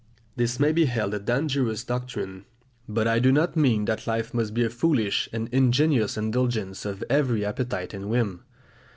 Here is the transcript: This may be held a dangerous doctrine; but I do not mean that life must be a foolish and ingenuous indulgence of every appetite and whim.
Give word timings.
This 0.35 0.59
may 0.59 0.71
be 0.71 0.85
held 0.85 1.13
a 1.13 1.19
dangerous 1.19 1.83
doctrine; 1.83 2.45
but 2.89 3.07
I 3.07 3.19
do 3.19 3.31
not 3.31 3.55
mean 3.55 3.85
that 3.85 4.07
life 4.07 4.33
must 4.33 4.51
be 4.55 4.63
a 4.63 4.69
foolish 4.71 5.29
and 5.31 5.47
ingenuous 5.51 6.17
indulgence 6.17 6.85
of 6.87 7.03
every 7.07 7.45
appetite 7.45 7.93
and 7.93 8.09
whim. 8.09 8.43